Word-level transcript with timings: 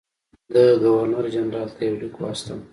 ده 0.51 0.63
ګورنرجنرال 0.81 1.69
ته 1.75 1.81
یو 1.87 1.95
لیک 2.01 2.15
واستاوه. 2.19 2.63